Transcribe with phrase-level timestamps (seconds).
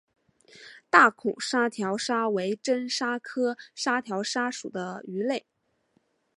[0.89, 5.45] 大孔沙条鲨为真鲨科沙条鲨属的鱼类。